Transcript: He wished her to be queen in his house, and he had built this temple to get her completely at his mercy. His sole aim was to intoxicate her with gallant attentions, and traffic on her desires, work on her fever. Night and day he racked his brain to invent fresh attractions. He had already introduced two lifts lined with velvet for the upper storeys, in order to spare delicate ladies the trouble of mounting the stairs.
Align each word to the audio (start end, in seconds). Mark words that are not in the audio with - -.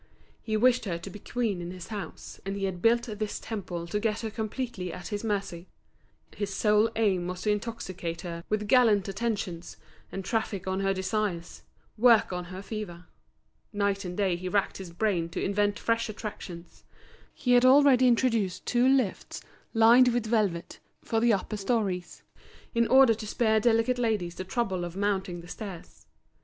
He 0.41 0.57
wished 0.57 0.85
her 0.85 0.97
to 0.97 1.11
be 1.11 1.19
queen 1.19 1.61
in 1.61 1.69
his 1.69 1.89
house, 1.89 2.41
and 2.43 2.55
he 2.55 2.63
had 2.63 2.81
built 2.81 3.03
this 3.03 3.39
temple 3.39 3.85
to 3.85 3.99
get 3.99 4.21
her 4.21 4.31
completely 4.31 4.91
at 4.91 5.09
his 5.09 5.23
mercy. 5.23 5.67
His 6.35 6.51
sole 6.51 6.89
aim 6.95 7.27
was 7.27 7.43
to 7.43 7.51
intoxicate 7.51 8.21
her 8.21 8.43
with 8.49 8.67
gallant 8.67 9.07
attentions, 9.07 9.77
and 10.11 10.25
traffic 10.25 10.65
on 10.65 10.79
her 10.79 10.91
desires, 10.91 11.61
work 11.99 12.33
on 12.33 12.45
her 12.45 12.63
fever. 12.63 13.05
Night 13.71 14.03
and 14.03 14.17
day 14.17 14.35
he 14.35 14.49
racked 14.49 14.77
his 14.79 14.89
brain 14.91 15.29
to 15.29 15.43
invent 15.43 15.77
fresh 15.77 16.09
attractions. 16.09 16.83
He 17.31 17.51
had 17.51 17.63
already 17.63 18.07
introduced 18.07 18.65
two 18.65 18.87
lifts 18.87 19.43
lined 19.75 20.07
with 20.07 20.25
velvet 20.25 20.79
for 21.03 21.19
the 21.19 21.33
upper 21.33 21.57
storeys, 21.57 22.23
in 22.73 22.87
order 22.87 23.13
to 23.13 23.27
spare 23.27 23.59
delicate 23.59 23.99
ladies 23.99 24.33
the 24.33 24.45
trouble 24.45 24.83
of 24.83 24.97
mounting 24.97 25.41
the 25.41 25.47
stairs. 25.47 26.07